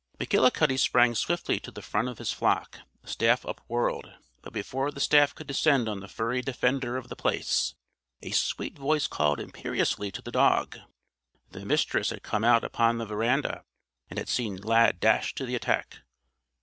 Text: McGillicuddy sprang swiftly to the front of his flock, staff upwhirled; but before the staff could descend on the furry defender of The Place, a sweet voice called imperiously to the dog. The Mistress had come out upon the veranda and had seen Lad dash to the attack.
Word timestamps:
McGillicuddy 0.19 0.79
sprang 0.79 1.13
swiftly 1.13 1.59
to 1.59 1.69
the 1.69 1.83
front 1.83 2.09
of 2.09 2.17
his 2.17 2.31
flock, 2.33 2.79
staff 3.03 3.43
upwhirled; 3.45 4.11
but 4.41 4.51
before 4.51 4.89
the 4.89 4.99
staff 4.99 5.35
could 5.35 5.45
descend 5.45 5.87
on 5.87 5.99
the 5.99 6.07
furry 6.07 6.41
defender 6.41 6.97
of 6.97 7.07
The 7.07 7.15
Place, 7.15 7.75
a 8.23 8.31
sweet 8.31 8.75
voice 8.79 9.05
called 9.05 9.39
imperiously 9.39 10.09
to 10.13 10.23
the 10.23 10.31
dog. 10.31 10.79
The 11.51 11.67
Mistress 11.67 12.09
had 12.09 12.23
come 12.23 12.43
out 12.43 12.63
upon 12.63 12.97
the 12.97 13.05
veranda 13.05 13.63
and 14.09 14.17
had 14.17 14.27
seen 14.27 14.55
Lad 14.57 14.99
dash 14.99 15.35
to 15.35 15.45
the 15.45 15.53
attack. 15.53 15.99